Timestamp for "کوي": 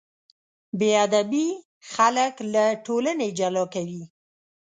3.73-4.03